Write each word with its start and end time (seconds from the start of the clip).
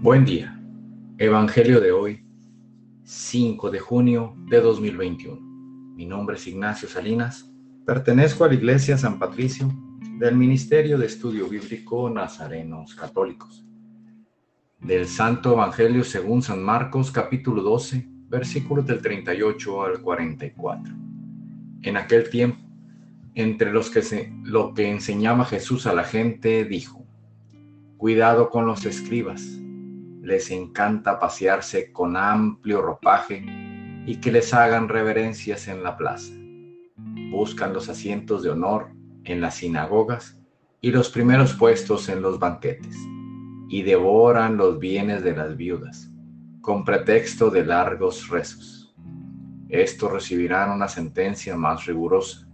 Buen 0.00 0.24
día. 0.24 0.56
Evangelio 1.18 1.80
de 1.80 1.90
hoy, 1.90 2.24
5 3.02 3.68
de 3.68 3.80
junio 3.80 4.36
de 4.48 4.60
2021. 4.60 5.40
Mi 5.96 6.06
nombre 6.06 6.36
es 6.36 6.46
Ignacio 6.46 6.88
Salinas. 6.88 7.52
Pertenezco 7.84 8.44
a 8.44 8.46
la 8.46 8.54
Iglesia 8.54 8.96
San 8.96 9.18
Patricio 9.18 9.68
del 10.20 10.36
Ministerio 10.36 10.98
de 10.98 11.06
Estudio 11.06 11.48
Bíblico 11.48 12.08
Nazarenos 12.08 12.94
Católicos. 12.94 13.66
Del 14.78 15.08
Santo 15.08 15.54
Evangelio 15.54 16.04
según 16.04 16.42
San 16.42 16.62
Marcos, 16.62 17.10
capítulo 17.10 17.60
12, 17.62 18.06
versículos 18.28 18.86
del 18.86 19.02
38 19.02 19.82
al 19.82 20.00
44. 20.00 20.94
En 21.82 21.96
aquel 21.96 22.30
tiempo, 22.30 22.60
entre 23.34 23.72
los 23.72 23.90
que 23.90 24.02
se, 24.02 24.32
lo 24.44 24.74
que 24.74 24.88
enseñaba 24.88 25.44
Jesús 25.44 25.88
a 25.88 25.92
la 25.92 26.04
gente, 26.04 26.64
dijo, 26.64 27.04
Cuidado 27.96 28.48
con 28.48 28.64
los 28.64 28.86
escribas 28.86 29.58
les 30.28 30.50
encanta 30.50 31.18
pasearse 31.18 31.90
con 31.90 32.14
amplio 32.14 32.82
ropaje 32.82 33.42
y 34.06 34.16
que 34.20 34.30
les 34.30 34.52
hagan 34.52 34.90
reverencias 34.90 35.68
en 35.68 35.82
la 35.82 35.96
plaza. 35.96 36.34
Buscan 37.30 37.72
los 37.72 37.88
asientos 37.88 38.42
de 38.42 38.50
honor 38.50 38.90
en 39.24 39.40
las 39.40 39.54
sinagogas 39.56 40.38
y 40.82 40.90
los 40.90 41.08
primeros 41.08 41.54
puestos 41.54 42.10
en 42.10 42.20
los 42.20 42.38
banquetes, 42.38 42.94
y 43.70 43.82
devoran 43.82 44.58
los 44.58 44.78
bienes 44.78 45.24
de 45.24 45.34
las 45.34 45.56
viudas, 45.56 46.10
con 46.60 46.84
pretexto 46.84 47.48
de 47.48 47.64
largos 47.64 48.28
rezos. 48.28 48.94
Estos 49.70 50.12
recibirán 50.12 50.70
una 50.70 50.88
sentencia 50.88 51.56
más 51.56 51.86
rigurosa. 51.86 52.46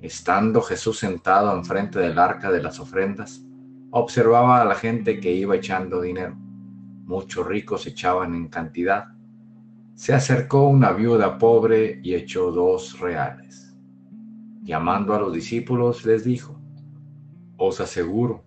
Estando 0.00 0.60
Jesús 0.60 0.98
sentado 0.98 1.56
enfrente 1.56 2.00
del 2.00 2.18
arca 2.18 2.50
de 2.50 2.62
las 2.62 2.80
ofrendas, 2.80 3.42
observaba 3.90 4.60
a 4.60 4.64
la 4.64 4.74
gente 4.74 5.20
que 5.20 5.32
iba 5.32 5.54
echando 5.54 6.00
dinero 6.00 6.36
muchos 7.10 7.44
ricos 7.44 7.86
echaban 7.88 8.36
en 8.36 8.48
cantidad. 8.48 9.08
Se 9.94 10.14
acercó 10.14 10.68
una 10.68 10.92
viuda 10.92 11.38
pobre 11.38 12.00
y 12.04 12.14
echó 12.14 12.52
dos 12.52 13.00
reales. 13.00 13.76
Llamando 14.62 15.12
a 15.14 15.20
los 15.20 15.32
discípulos 15.34 16.06
les 16.06 16.24
dijo, 16.24 16.58
os 17.56 17.80
aseguro 17.80 18.44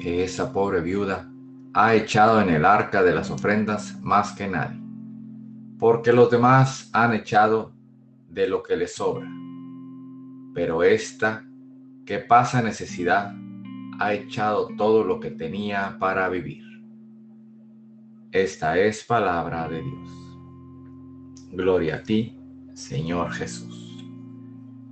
que 0.00 0.22
esa 0.22 0.52
pobre 0.52 0.80
viuda 0.80 1.28
ha 1.74 1.94
echado 1.94 2.40
en 2.40 2.50
el 2.50 2.64
arca 2.64 3.02
de 3.02 3.12
las 3.12 3.28
ofrendas 3.30 3.98
más 4.02 4.32
que 4.32 4.46
nadie, 4.46 4.80
porque 5.78 6.12
los 6.12 6.30
demás 6.30 6.88
han 6.92 7.12
echado 7.12 7.72
de 8.28 8.46
lo 8.46 8.62
que 8.62 8.76
les 8.76 8.94
sobra, 8.94 9.28
pero 10.54 10.84
esta 10.84 11.44
que 12.06 12.20
pasa 12.20 12.62
necesidad 12.62 13.34
ha 13.98 14.14
echado 14.14 14.68
todo 14.76 15.02
lo 15.02 15.18
que 15.18 15.32
tenía 15.32 15.96
para 15.98 16.28
vivir. 16.28 16.68
Esta 18.32 18.76
es 18.78 19.04
palabra 19.04 19.66
de 19.70 19.80
Dios. 19.80 20.10
Gloria 21.50 21.96
a 21.96 22.02
ti, 22.02 22.38
Señor 22.74 23.32
Jesús. 23.32 24.04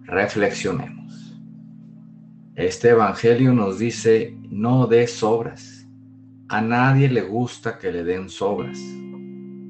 Reflexionemos. 0.05 1.39
Este 2.55 2.91
Evangelio 2.91 3.53
nos 3.53 3.79
dice, 3.79 4.35
no 4.49 4.87
des 4.87 5.13
sobras. 5.13 5.87
A 6.49 6.63
nadie 6.63 7.11
le 7.11 7.21
gusta 7.21 7.77
que 7.77 7.93
le 7.93 8.05
den 8.05 8.31
sobras. 8.31 8.79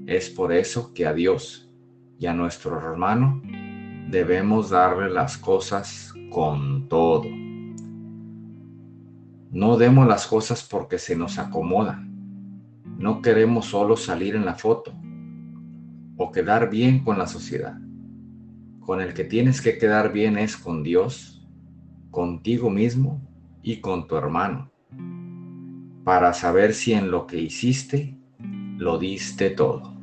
Es 0.07 0.31
por 0.31 0.53
eso 0.53 0.95
que 0.95 1.05
a 1.05 1.13
Dios 1.13 1.69
y 2.21 2.27
a 2.27 2.35
nuestro 2.35 2.79
hermano 2.79 3.43
debemos 4.09 4.71
darle 4.71 5.11
las 5.11 5.37
cosas 5.37 6.15
con 6.31 6.89
todo. 6.89 7.25
No 9.51 9.77
demos 9.77 10.07
las 10.07 10.29
cosas 10.29 10.63
porque 10.63 10.99
se 10.99 11.17
nos 11.17 11.41
acomodan 11.41 12.16
no 12.99 13.21
queremos 13.21 13.67
solo 13.67 13.97
salir 13.97 14.35
en 14.35 14.45
la 14.45 14.55
foto 14.55 14.95
o 16.17 16.33
quedar 16.33 16.71
bien 16.71 17.05
con 17.05 17.19
la 17.19 17.27
sociedad. 17.27 17.79
Con 18.81 19.01
el 19.01 19.13
que 19.13 19.25
tienes 19.25 19.61
que 19.61 19.79
quedar 19.79 20.13
bien 20.13 20.39
es 20.39 20.57
con 20.57 20.83
Dios, 20.83 21.47
contigo 22.11 22.71
mismo 22.71 23.21
y 23.63 23.81
con 23.81 24.07
tu 24.07 24.17
hermano, 24.17 24.71
para 26.05 26.33
saber 26.33 26.73
si 26.73 26.93
en 26.93 27.11
lo 27.11 27.27
que 27.27 27.41
hiciste 27.41 28.17
lo 28.79 28.99
diste 28.99 29.51
todo. 29.51 29.95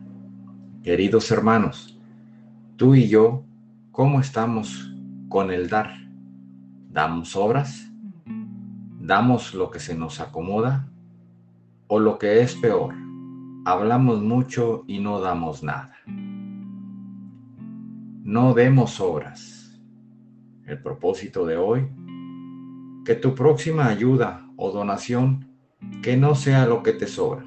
Queridos 0.83 1.31
hermanos, 1.31 1.99
tú 2.75 2.93
y 2.93 3.07
yo, 3.07 3.43
¿cómo 3.91 4.19
estamos 4.19 4.93
con 5.29 5.49
el 5.49 5.69
dar? 5.69 5.93
¿Damos 6.89 7.35
obras? 7.35 7.89
¿Damos 8.99 9.53
lo 9.53 9.71
que 9.71 9.79
se 9.79 9.95
nos 9.95 10.19
acomoda? 10.19 10.92
O 11.95 11.99
lo 11.99 12.17
que 12.17 12.41
es 12.41 12.55
peor, 12.55 12.95
hablamos 13.65 14.19
mucho 14.23 14.83
y 14.87 14.97
no 14.97 15.21
damos 15.21 15.61
nada. 15.61 15.93
No 18.23 18.55
demos 18.55 18.99
obras. 18.99 19.79
El 20.65 20.81
propósito 20.81 21.45
de 21.45 21.55
hoy, 21.55 21.87
que 23.05 23.13
tu 23.13 23.35
próxima 23.35 23.85
ayuda 23.85 24.43
o 24.57 24.71
donación, 24.71 25.47
que 26.01 26.17
no 26.17 26.33
sea 26.33 26.65
lo 26.65 26.81
que 26.81 26.93
te 26.93 27.05
sobra. 27.05 27.45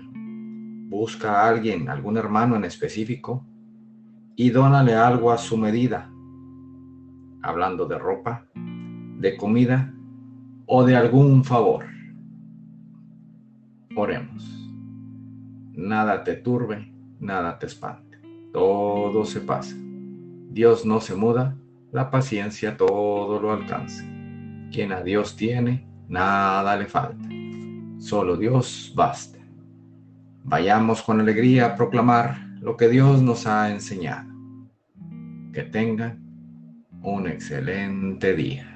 Busca 0.91 1.41
a 1.41 1.49
alguien, 1.49 1.89
algún 1.89 2.17
hermano 2.17 2.55
en 2.55 2.65
específico, 2.67 3.45
y 4.37 4.51
dónale 4.51 4.95
algo 4.95 5.33
a 5.33 5.39
su 5.39 5.57
medida, 5.57 6.09
hablando 7.43 7.85
de 7.87 7.99
ropa, 7.99 8.47
de 8.55 9.37
comida 9.37 9.93
o 10.67 10.85
de 10.85 10.95
algún 10.95 11.43
favor. 11.43 11.96
Oremos. 13.99 14.45
Nada 15.73 16.23
te 16.23 16.35
turbe, 16.35 16.93
nada 17.19 17.59
te 17.59 17.65
espante. 17.65 18.19
Todo 18.53 19.25
se 19.25 19.41
pasa. 19.41 19.75
Dios 20.51 20.85
no 20.85 21.01
se 21.01 21.15
muda, 21.15 21.57
la 21.93 22.11
paciencia 22.11 22.77
todo 22.77 23.41
lo 23.41 23.53
alcanza. 23.53 24.05
Quien 24.71 24.93
a 24.93 25.01
Dios 25.01 25.35
tiene, 25.35 25.89
nada 26.09 26.77
le 26.77 26.85
falta. 26.85 27.27
Solo 27.97 28.37
Dios 28.37 28.93
basta. 28.95 29.39
Vayamos 30.45 31.01
con 31.01 31.19
alegría 31.19 31.65
a 31.65 31.75
proclamar 31.75 32.37
lo 32.61 32.77
que 32.77 32.91
Dios 32.91 33.23
nos 33.23 33.47
ha 33.47 33.71
enseñado. 33.71 34.31
Que 35.55 35.63
tengan 35.63 36.23
un 37.01 37.29
excelente 37.29 38.37
día. 38.37 38.76